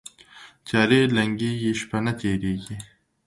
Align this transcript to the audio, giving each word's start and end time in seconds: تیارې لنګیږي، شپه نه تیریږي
تیارې 0.65 0.99
لنګیږي، 1.15 1.71
شپه 1.79 1.97
نه 2.05 2.11
تیریږي 2.19 2.75